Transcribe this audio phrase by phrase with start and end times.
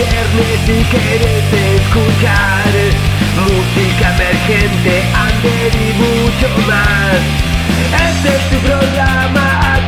[0.00, 2.72] viernes si quieres escuchar
[3.36, 7.20] música emergente, under y mucho más.
[8.08, 9.79] Este es tu programa,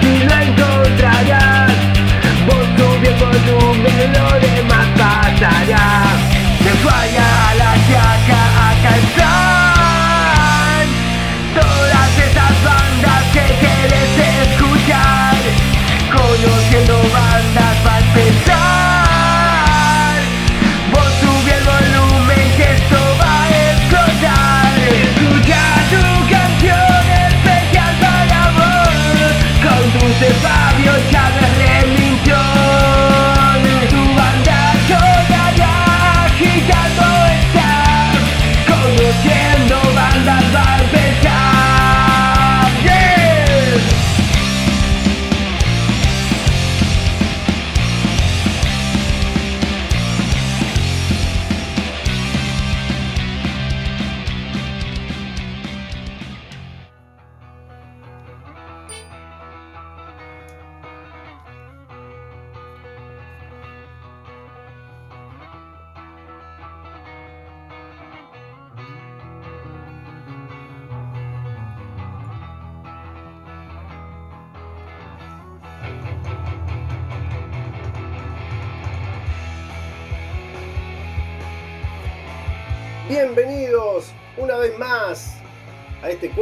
[30.22, 30.61] They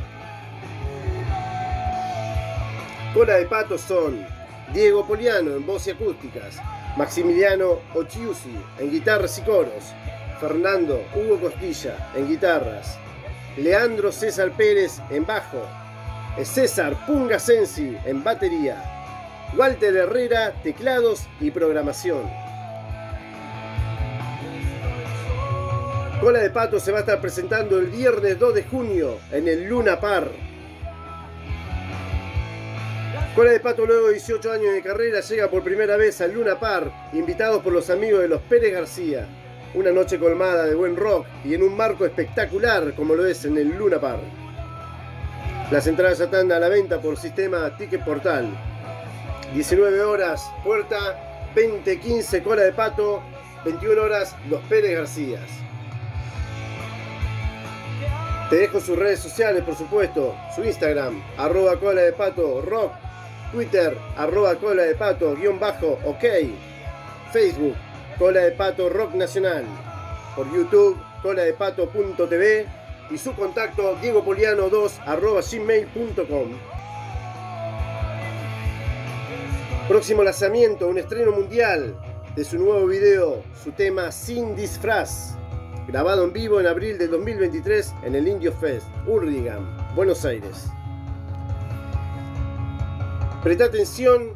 [3.19, 4.25] Cola de patos son
[4.73, 6.59] Diego Poliano en voz y acústicas,
[6.97, 9.93] Maximiliano Ochiusi en guitarras y coros,
[10.41, 12.97] Fernando Hugo Costilla en guitarras,
[13.57, 15.61] Leandro César Pérez en bajo,
[16.45, 18.85] César Punga Sensi en batería,
[19.57, 22.23] Walter Herrera teclados y programación.
[26.21, 29.65] Cola de Pato se va a estar presentando el viernes 2 de junio en el
[29.65, 30.48] Luna Par.
[33.39, 36.59] Cola de Pato luego de 18 años de carrera llega por primera vez al Luna
[36.59, 39.29] Par, invitados por los amigos de los Pérez García.
[39.75, 43.57] Una noche colmada de buen rock y en un marco espectacular como lo es en
[43.57, 44.19] el Luna Par.
[45.71, 48.49] Las entradas ya están a la venta por sistema Ticket Portal.
[49.55, 53.23] 19 horas, puerta 2015 Cola de Pato,
[53.65, 55.49] 21 horas Los Pérez Garcías.
[58.51, 60.35] Te dejo sus redes sociales, por supuesto.
[60.57, 62.95] Su Instagram, arroba cola de pato rock.
[63.53, 66.25] Twitter, arroba cola de pato guion bajo ok.
[67.33, 67.75] Facebook,
[68.19, 69.65] cola de pato rock nacional.
[70.37, 72.67] Por YouTube, cola de pato.tv.
[73.11, 76.49] Y su contacto, diegopoliano2 arroba gmail.com.
[79.89, 81.99] Próximo lanzamiento, un estreno mundial
[82.37, 85.39] de su nuevo video, su tema Sin Disfraz
[85.89, 90.69] grabado en vivo en abril de 2023 en el Indio Fest, Hurlingham, Buenos Aires.
[93.49, 94.35] Presta atención,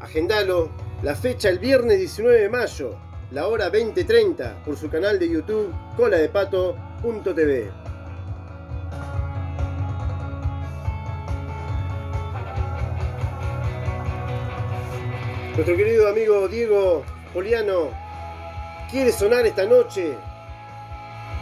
[0.00, 0.68] agendalo,
[1.02, 2.98] la fecha el viernes 19 de mayo,
[3.30, 7.70] la hora 20.30, por su canal de YouTube coladepato.tv.
[15.54, 17.92] Nuestro querido amigo Diego Poliano
[18.90, 20.18] quiere sonar esta noche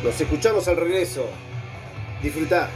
[0.02, 1.28] Nos escuchamos al regreso.
[2.22, 2.70] Disfrutá.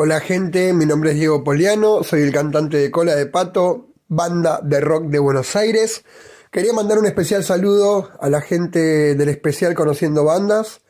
[0.00, 4.60] Hola gente, mi nombre es Diego Poliano, soy el cantante de Cola de Pato, banda
[4.62, 6.04] de rock de Buenos Aires.
[6.52, 10.82] Quería mandar un especial saludo a la gente del especial Conociendo Bandas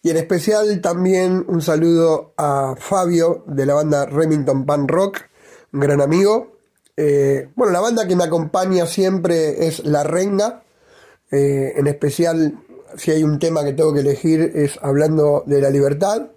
[0.00, 5.24] y en especial también un saludo a Fabio de la banda Remington Pan Rock,
[5.74, 6.56] un gran amigo.
[6.96, 10.62] Eh, bueno, la banda que me acompaña siempre es La Renga,
[11.30, 12.58] eh, en especial
[12.96, 16.30] si hay un tema que tengo que elegir es hablando de la libertad.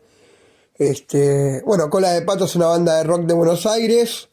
[0.81, 4.29] Este, bueno, Cola de Pato es una banda de rock de Buenos Aires,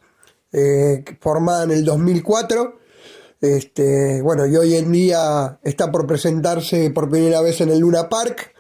[0.51, 2.79] eh, formada en el 2004.
[3.39, 8.09] Este, bueno, y hoy en día está por presentarse por primera vez en el Luna
[8.09, 8.55] Park.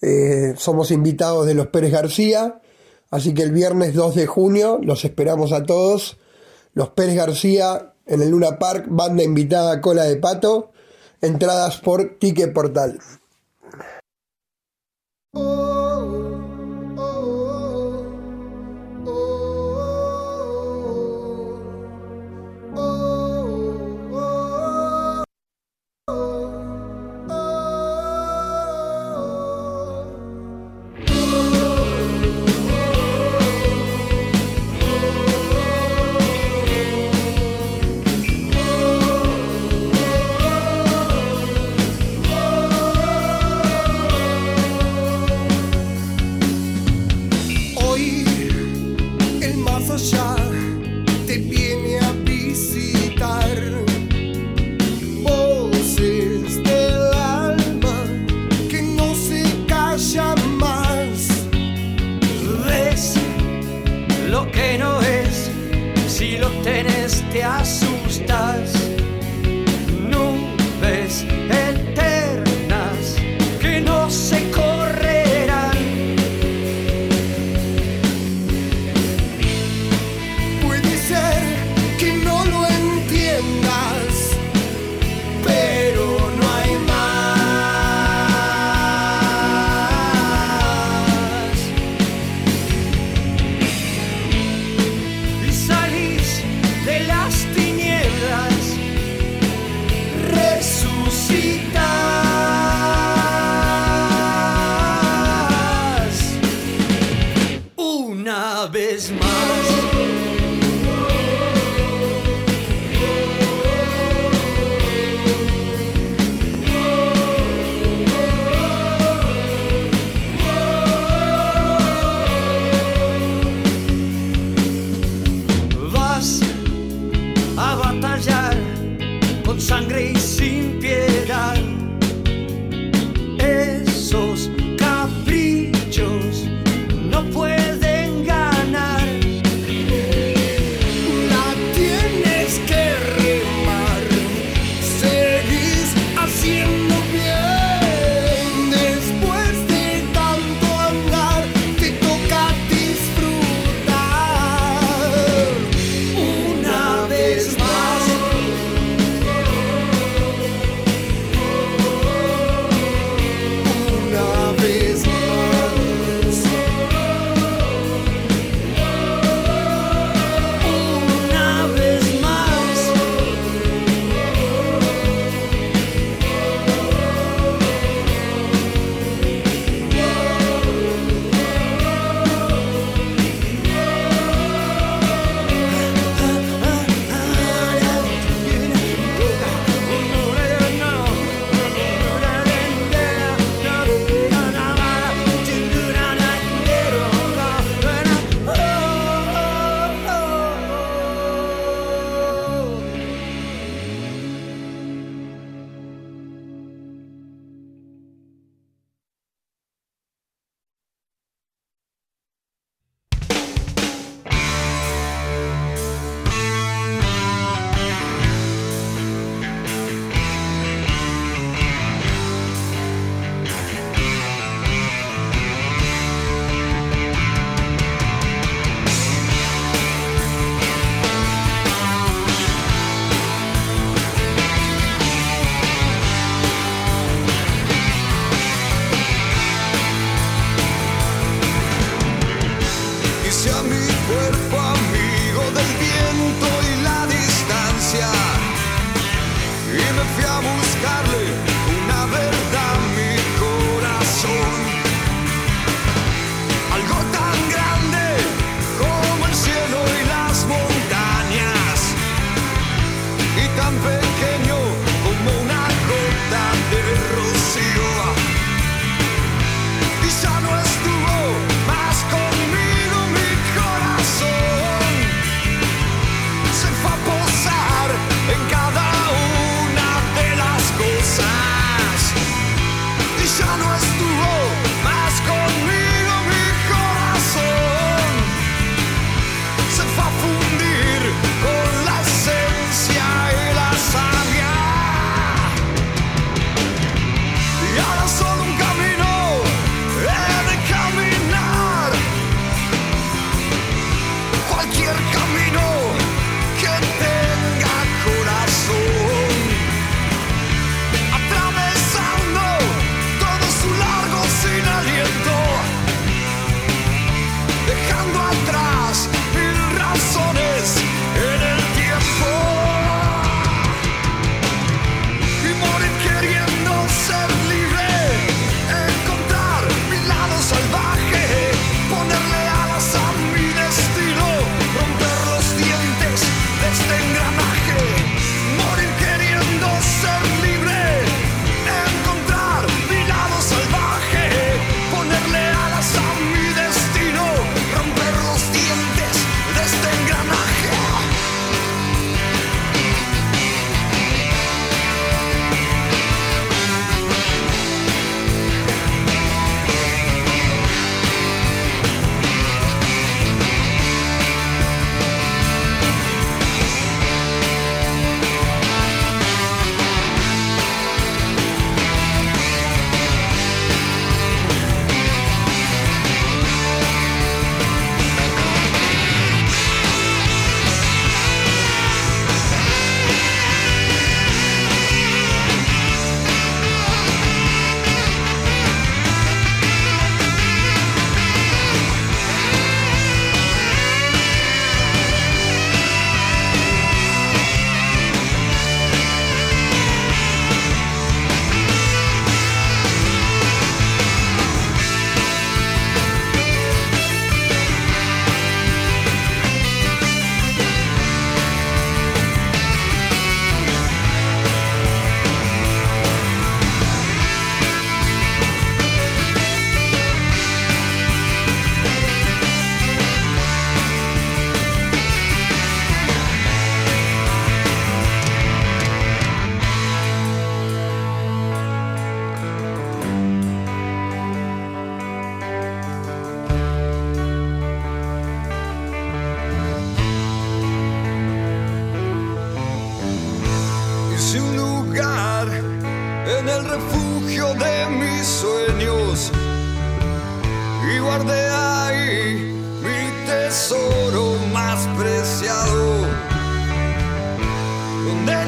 [0.00, 2.62] Eh, somos invitados de los Pérez García,
[3.10, 6.18] así que el viernes 2 de junio los esperamos a todos.
[6.74, 10.70] Los Pérez García en el Luna Park, banda invitada Cola de Pato,
[11.20, 13.00] entradas por Ticket Portal.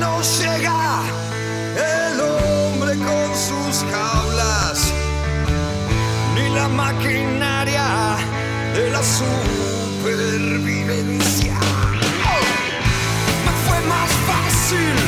[0.00, 1.02] no llega
[1.76, 4.92] el hombre con sus jaulas,
[6.34, 8.16] ni la maquinaria
[8.74, 11.54] de la supervivencia.
[12.24, 12.44] ¡Oh!
[13.44, 15.07] Me fue más fácil.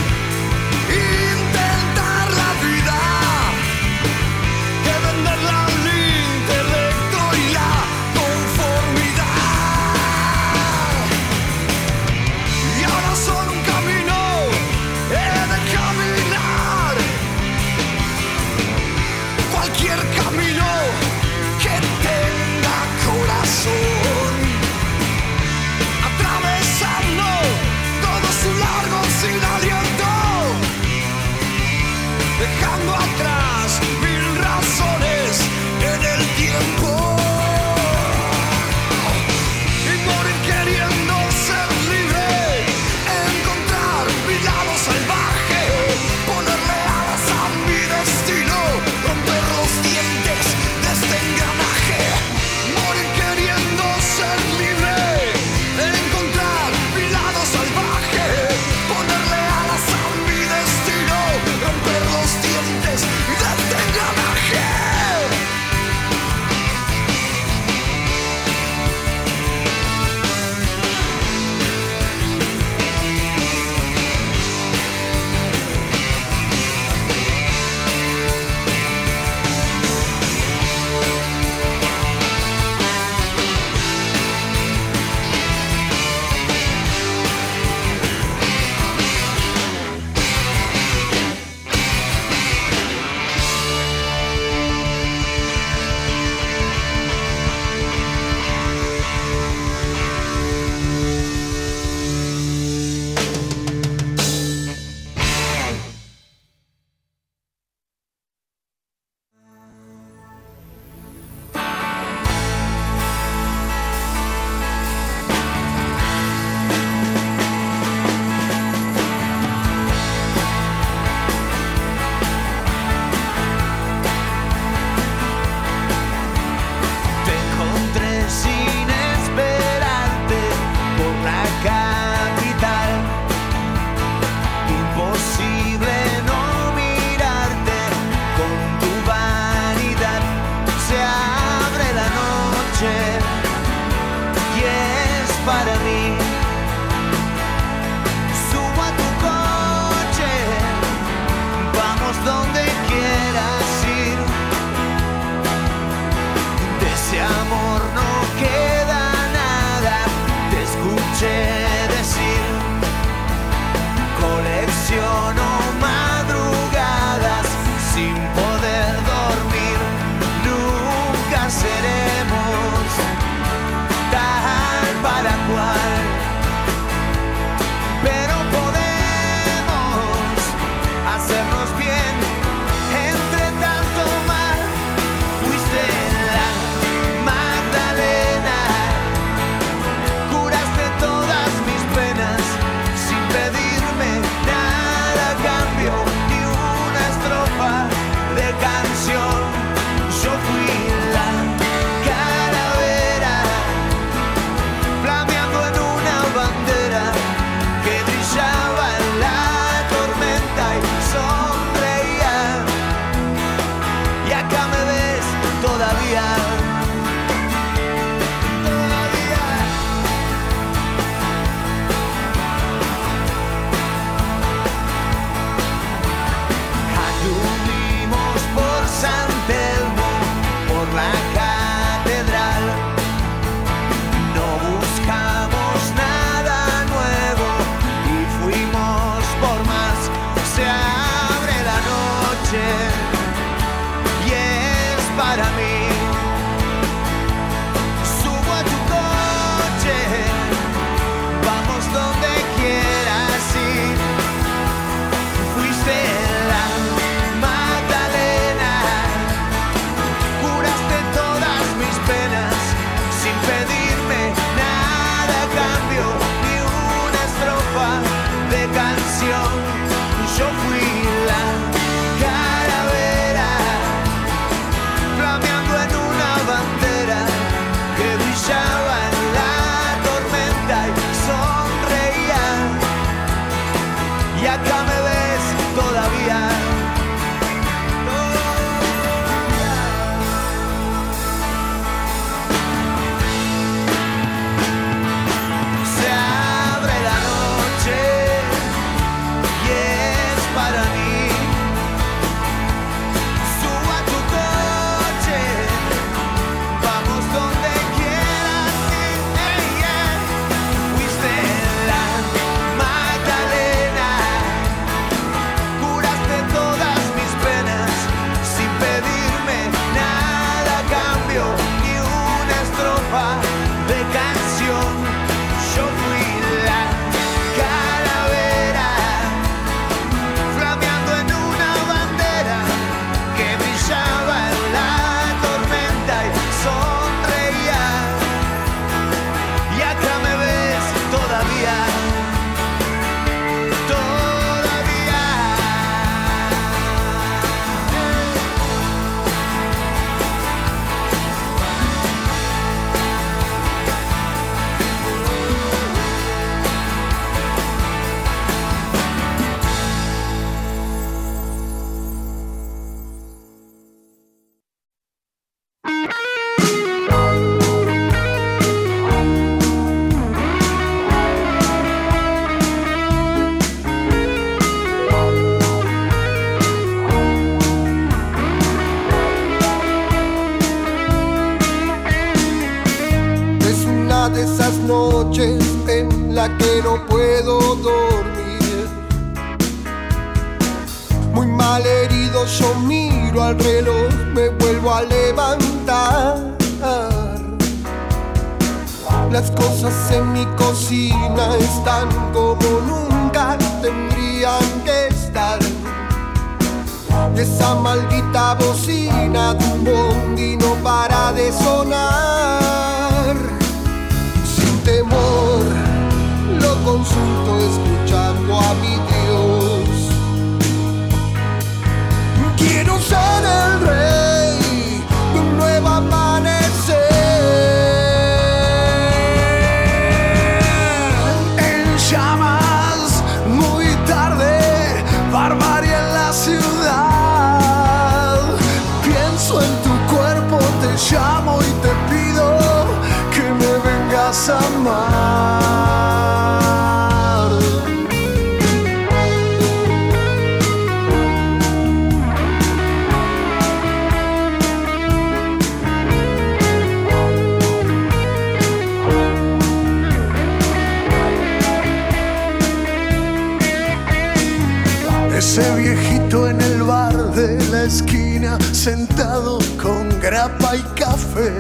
[465.81, 471.57] viejito en el bar de la esquina, sentado con grapa y café.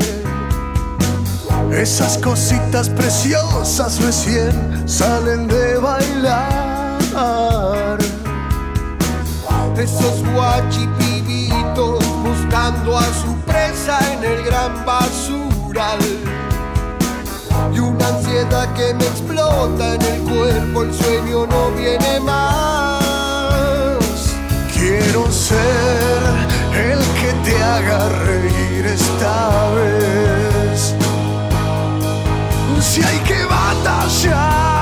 [1.72, 4.52] Esas cositas preciosas recién
[4.86, 6.98] salen de bailar.
[9.76, 15.98] Esos guachipibitos buscando a su presa en el gran basural.
[17.74, 22.89] Y una ansiedad que me explota en el cuerpo, el sueño no viene más.
[24.90, 25.56] Quiero ser
[26.74, 30.96] el que te haga reír esta vez.
[32.80, 34.79] Si hay que batallar,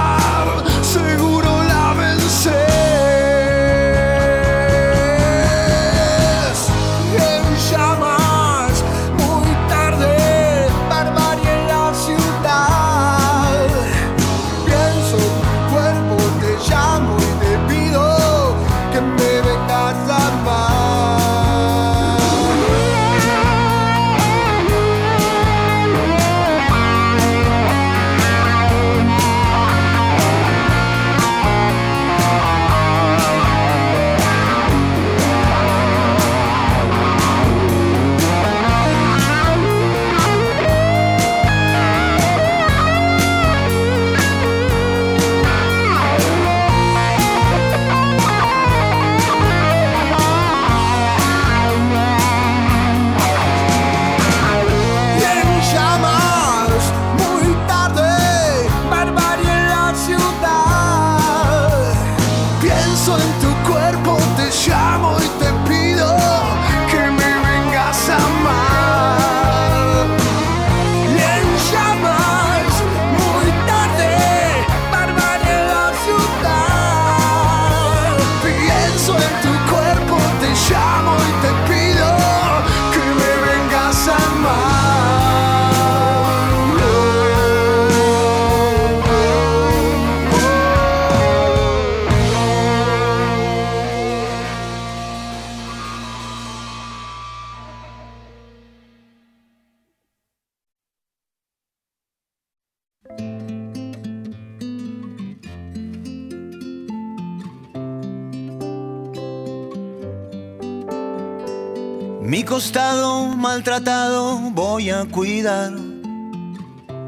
[114.55, 115.73] voy a cuidar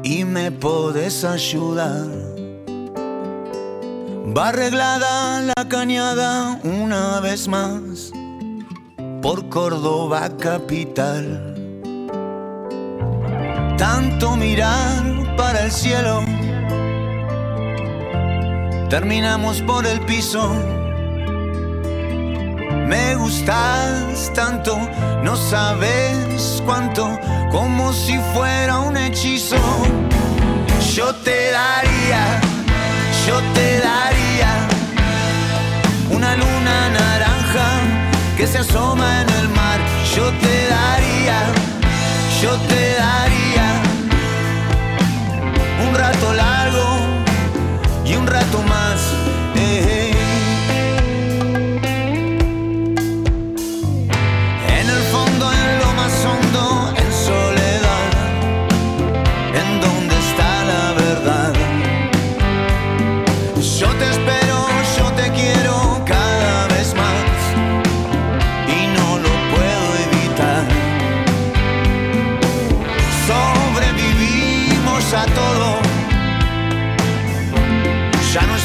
[0.03, 2.07] y me podés ayudar.
[4.37, 8.11] Va arreglada la cañada una vez más
[9.21, 11.55] por Córdoba capital.
[13.77, 16.23] Tanto mirar para el cielo,
[18.89, 20.80] terminamos por el piso.
[22.91, 24.77] Me gustas tanto,
[25.23, 27.17] no sabes cuánto,
[27.49, 29.55] como si fuera un hechizo.
[30.93, 32.41] Yo te daría,
[33.25, 34.51] yo te daría
[36.09, 37.69] una luna naranja
[38.35, 39.79] que se asoma en el mar.
[40.13, 41.39] Yo te daría,
[42.41, 43.67] yo te daría
[45.87, 46.87] un rato largo
[48.03, 48.99] y un rato más.
[49.55, 50.10] eh, eh.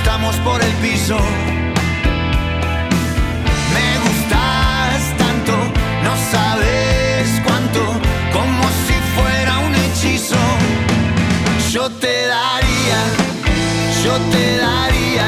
[0.06, 1.18] Estamos por el piso.
[3.74, 5.52] Me gustas tanto,
[6.06, 7.80] no sabes cuánto,
[8.32, 10.42] como si fuera un hechizo.
[11.72, 13.00] Yo te daría,
[14.04, 15.26] yo te daría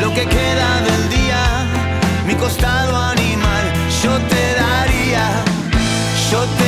[0.00, 1.42] lo que queda del día,
[2.24, 3.64] mi costado animal.
[4.04, 5.24] Yo te daría,
[6.30, 6.67] yo te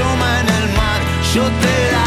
[0.00, 1.00] asoman al mar,
[1.34, 1.99] yo te la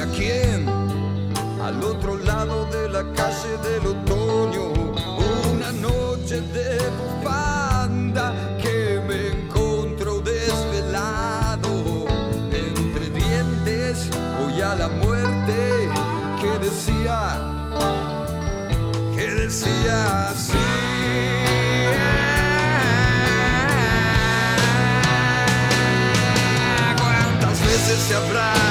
[0.00, 0.66] a quién,
[1.62, 4.72] al otro lado de la calle del otoño,
[5.52, 12.06] una noche de bufanda que me encuentro desvelado,
[12.50, 14.08] entre dientes
[14.40, 15.88] voy a la muerte.
[16.40, 17.38] Que decía,
[19.14, 20.64] que decía así.
[28.08, 28.63] se habrá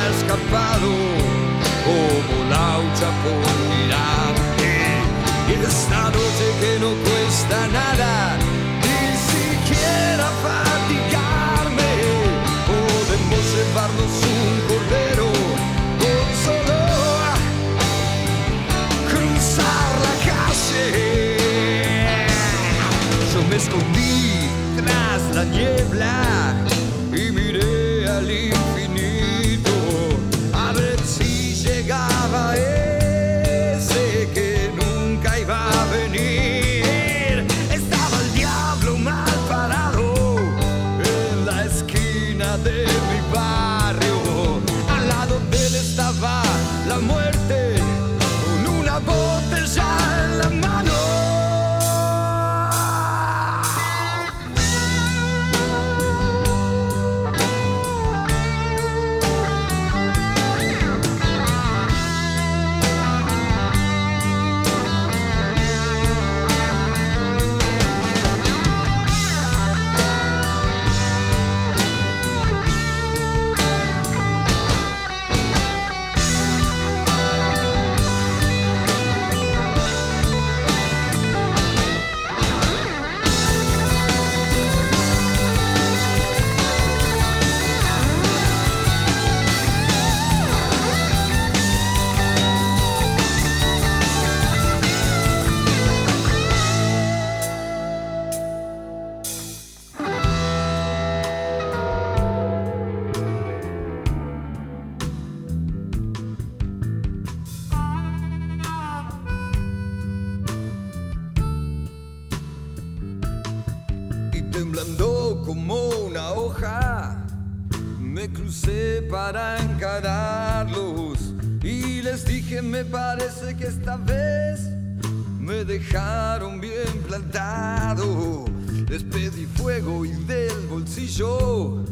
[130.01, 131.84] y del bolsillo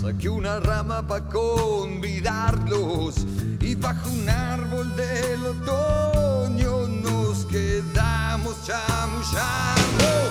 [0.00, 3.14] saqué una rama para convidarlos
[3.60, 10.28] y bajo un árbol del otoño nos quedamos chamullando.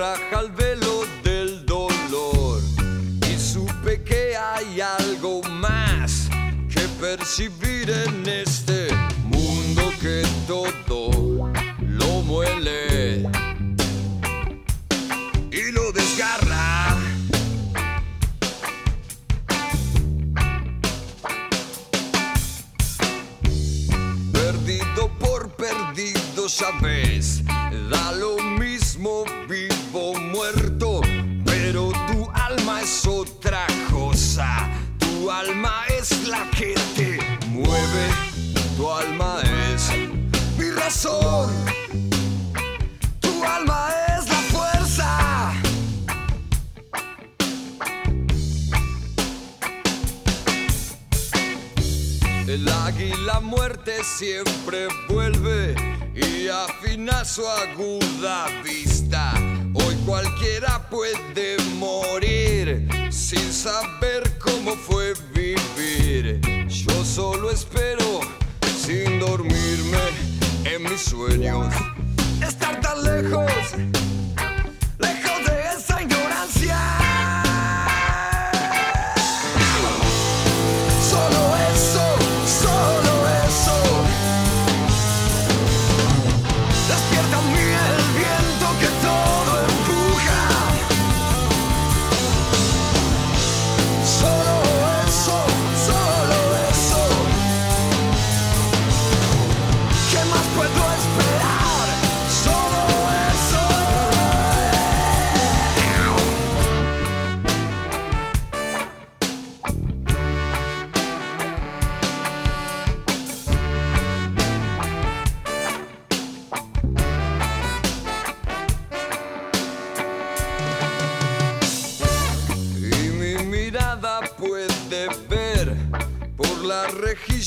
[0.00, 2.58] Raja el velo del dolor
[3.30, 6.30] y supe que hay algo más
[6.72, 7.69] que percibir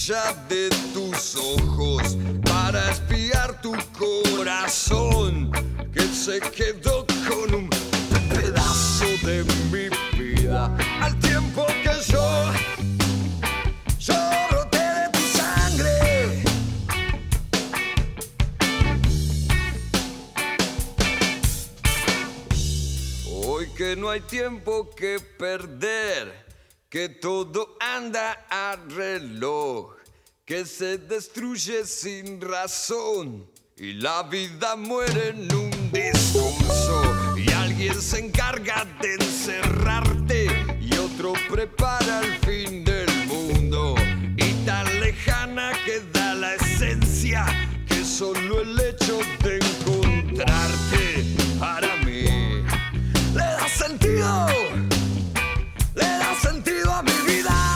[0.06, 5.50] de tus ojos para espiar tu corazón
[5.94, 7.70] que se quedó con un
[8.28, 9.88] pedazo de mi
[10.22, 10.76] vida.
[11.00, 12.52] Al tiempo que yo
[13.98, 14.14] yo
[14.50, 16.44] broté de tu sangre.
[23.26, 26.46] Hoy que no hay tiempo que perder,
[26.90, 29.96] que todo anda a reloj,
[30.46, 33.48] que se destruye sin razón
[33.78, 40.48] y la vida muere en un discurso y alguien se encarga de encerrarte
[40.82, 43.96] y otro prepara el fin del mundo
[44.36, 47.46] y tan lejana queda la esencia
[47.88, 51.24] que solo el hecho de encontrarte
[51.58, 52.26] para mí
[53.34, 54.48] le da sentido,
[55.96, 57.73] le da sentido a mi vida.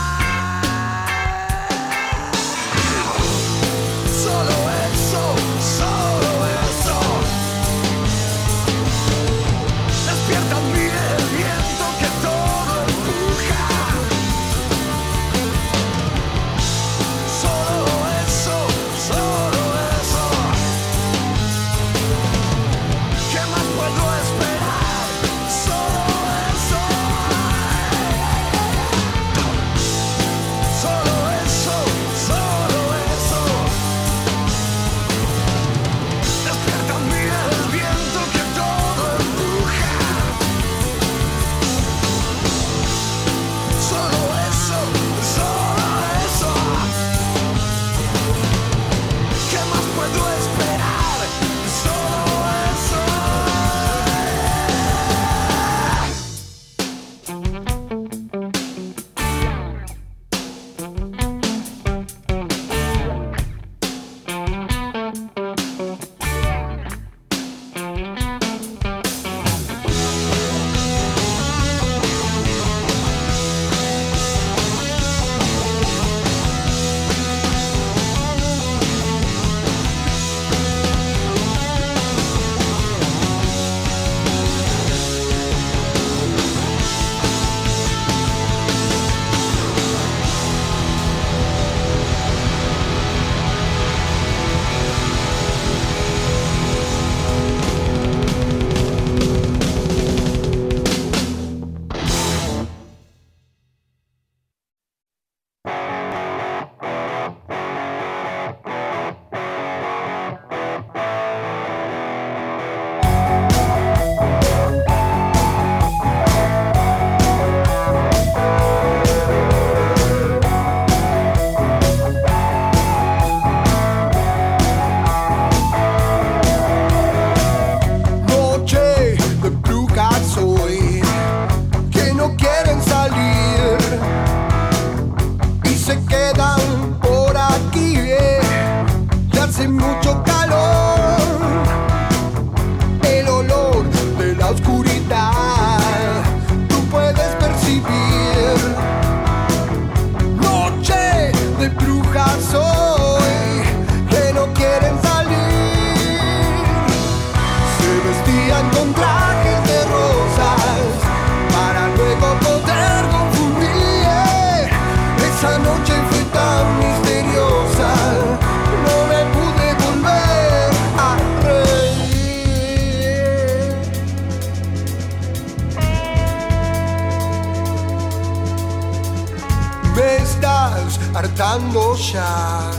[182.08, 182.72] luchar,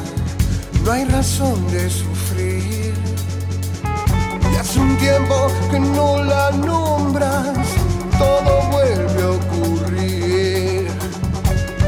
[0.84, 2.93] no hay razón de sufrir.
[4.51, 5.36] Y hace un tiempo
[5.69, 7.57] que no la nombras,
[8.17, 10.88] todo vuelve a ocurrir.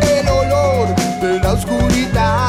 [0.01, 2.40] El olor de la oscuridad.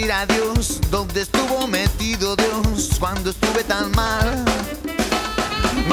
[0.00, 4.44] decir adiós, ¿dónde estuvo metido Dios cuando estuve tan mal?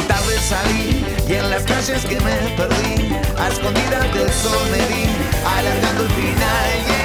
[0.08, 5.10] Tarde salí y en las calles que me perdí, a escondidas del sol me vi,
[5.46, 6.97] alargando el final.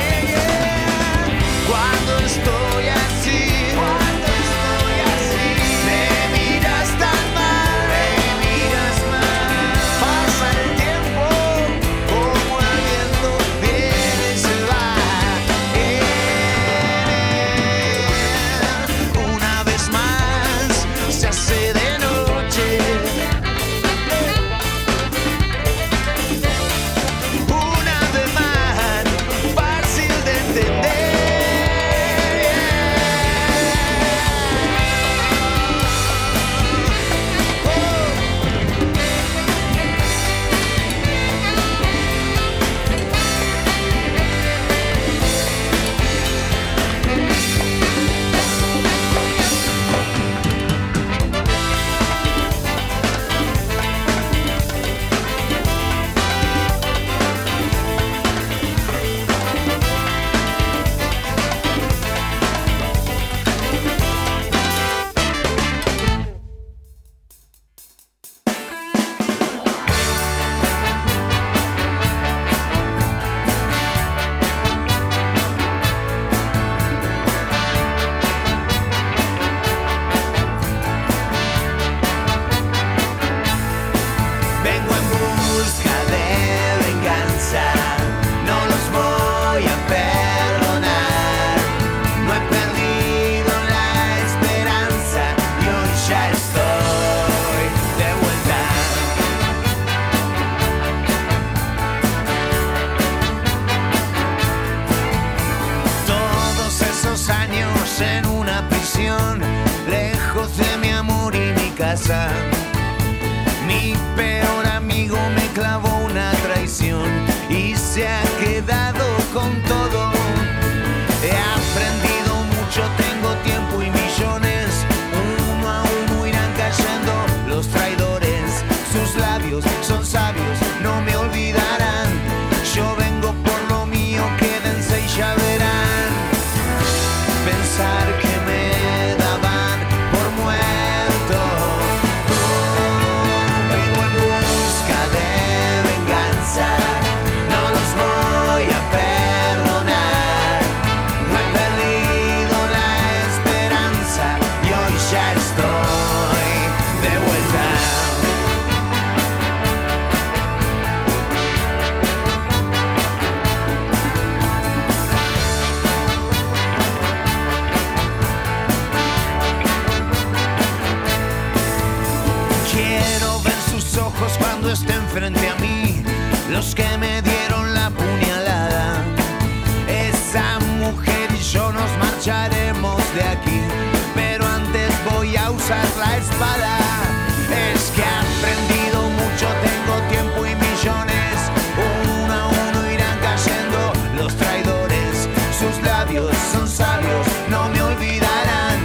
[186.42, 191.34] Es que he aprendido mucho, tengo tiempo y millones.
[191.78, 195.28] Uno a uno irán cayendo los traidores.
[195.56, 198.78] Sus labios son sabios, no me olvidarán.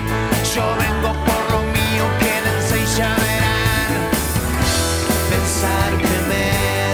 [0.53, 3.89] Yo vengo por lo mío, quédense y ya verán.
[5.31, 6.45] Pensar que me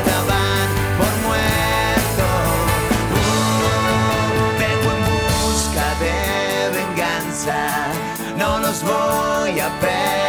[0.10, 2.28] daban por muerto.
[3.20, 6.16] Uh, vengo en busca de
[6.80, 7.58] venganza.
[8.38, 10.23] No los voy a perdonar.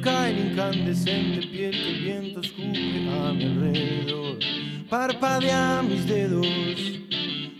[0.00, 4.38] Cae la incandescente piel que el viento escupe a mi alrededor.
[4.88, 6.46] Parpadea mis dedos,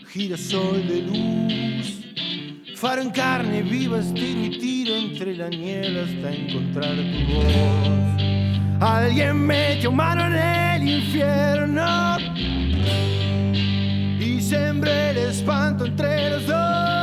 [0.09, 2.05] girasol de luz,
[2.77, 8.09] faro en carne viva, estiro y tiro entre la niebla hasta encontrar tu voz.
[8.81, 12.17] Alguien metió mano en el infierno
[14.21, 16.98] y sembré el espanto entre los dos.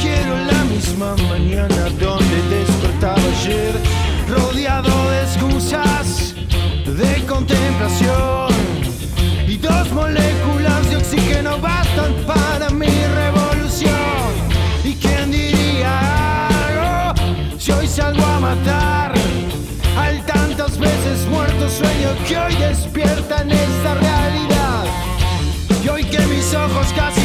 [0.00, 2.23] Quiero la misma mañana donde
[9.46, 14.32] Y dos moléculas de oxígeno bastan para mi revolución.
[14.82, 17.14] ¿Y quién diría algo
[17.56, 19.12] si hoy salgo a matar
[19.96, 24.84] al tantas veces muerto sueño que hoy despierta en esta realidad?
[25.84, 27.23] Y hoy que mis ojos casi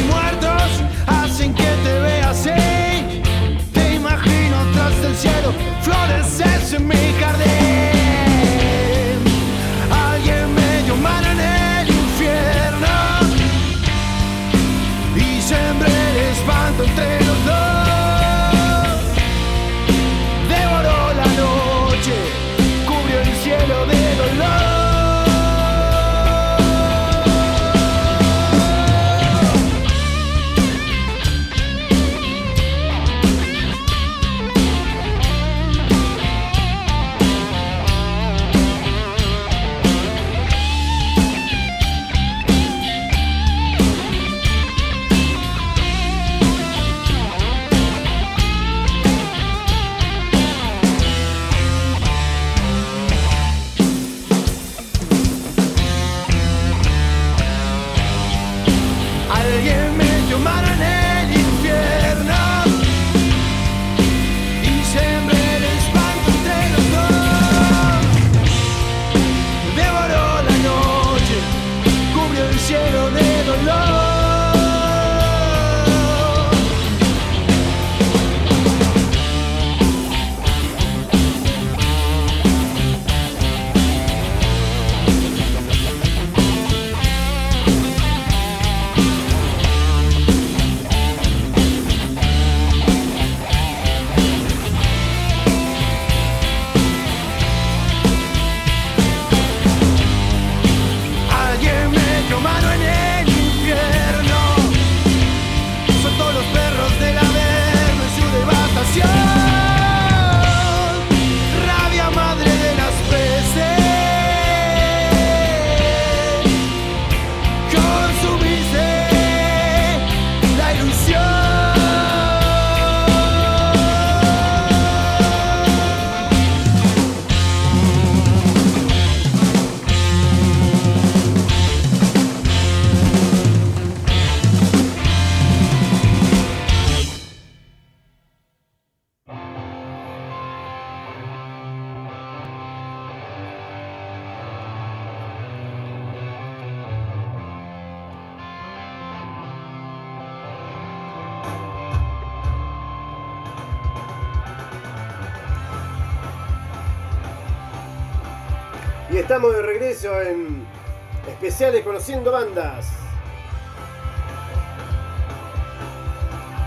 [161.59, 162.87] Conociendo Bandas.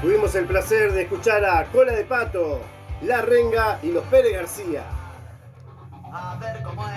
[0.02, 2.60] Tuvimos el placer de escuchar a Cola de Pato,
[3.00, 4.82] La Renga y los Pérez García.
[6.12, 6.92] A ver cómo es.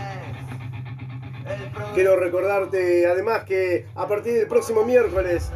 [1.94, 5.50] Quiero recordarte además que a partir del próximo miércoles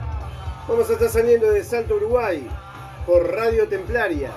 [0.66, 2.48] vamos a estar saliendo de Salto Uruguay
[3.06, 4.32] por Radio Templaria.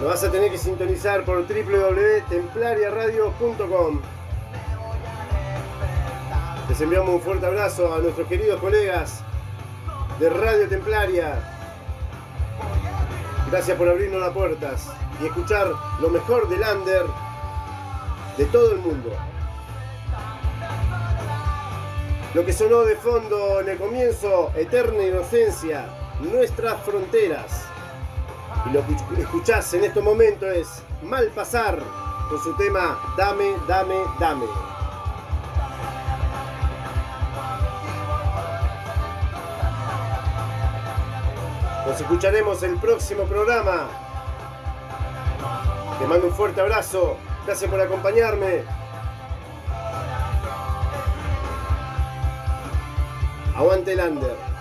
[0.00, 4.21] Lo vas a tener que sintonizar por www.templariaradio.com.
[6.72, 9.20] Les enviamos un fuerte abrazo a nuestros queridos colegas
[10.18, 11.34] de Radio Templaria.
[13.50, 15.70] Gracias por abrirnos las puertas y escuchar
[16.00, 17.04] lo mejor del under
[18.38, 19.10] de todo el mundo.
[22.32, 25.84] Lo que sonó de fondo en el comienzo, Eterna Inocencia,
[26.20, 27.66] Nuestras Fronteras.
[28.64, 31.78] Y lo que escuchás en estos momentos es Mal Pasar
[32.30, 34.71] con su tema Dame, Dame, Dame.
[41.92, 43.86] Nos escucharemos el próximo programa.
[45.98, 47.18] Te mando un fuerte abrazo.
[47.44, 48.62] Gracias por acompañarme.
[53.54, 54.51] Aguante el.